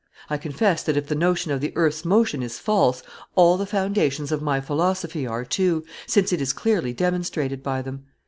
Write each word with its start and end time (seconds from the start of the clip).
I 0.31 0.37
confess 0.37 0.81
that 0.81 0.97
if 0.97 1.05
the 1.09 1.13
notion 1.13 1.51
of 1.51 1.61
the 1.61 1.71
earth's 1.75 2.03
motion 2.05 2.41
is 2.41 2.57
false, 2.57 3.03
all 3.35 3.55
the 3.55 3.67
foundations 3.67 4.31
of 4.31 4.41
my 4.41 4.59
philosophy 4.59 5.27
are 5.27 5.45
too, 5.45 5.83
since 6.07 6.33
it 6.33 6.41
is 6.41 6.53
clearly 6.53 6.91
demonstrated 6.91 7.61
by 7.61 7.83
them. 7.83 8.05